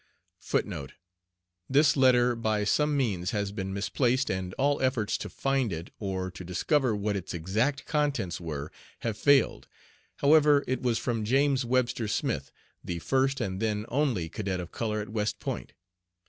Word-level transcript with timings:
* 0.87 1.69
*This 1.69 1.95
letter 1.95 2.35
by 2.35 2.63
some 2.63 2.97
means 2.97 3.29
has 3.29 3.51
been 3.51 3.71
misplaced, 3.71 4.31
and 4.31 4.55
all 4.55 4.81
efforts 4.81 5.15
to 5.19 5.29
find 5.29 5.71
it, 5.71 5.91
or 5.99 6.31
to 6.31 6.43
discover 6.43 6.95
what 6.95 7.15
its 7.15 7.35
exact 7.35 7.85
contents 7.85 8.41
were, 8.41 8.71
have 9.01 9.15
failed. 9.15 9.67
However, 10.15 10.63
it 10.67 10.81
was 10.81 10.97
from 10.97 11.23
James 11.23 11.65
Webster 11.65 12.07
Smith, 12.07 12.51
the 12.83 12.97
first 12.97 13.39
and 13.39 13.59
then 13.59 13.85
only 13.89 14.27
cadet 14.27 14.59
of 14.59 14.71
color 14.71 15.01
at 15.01 15.09
West 15.09 15.39
Point. 15.39 15.73